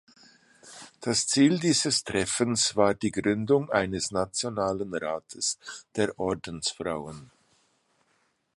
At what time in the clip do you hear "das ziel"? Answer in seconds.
0.99-1.59